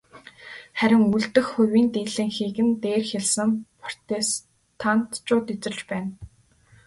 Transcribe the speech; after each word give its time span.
Харин 0.79 1.03
үлдэх 1.15 1.47
хувийн 1.53 1.87
дийлэнхийг 1.93 2.57
нь 2.67 2.73
дээр 2.83 3.01
хэлсэн 3.11 3.49
протестантчууд 3.81 5.45
эзэлж 5.53 5.79
байна. 5.89 6.11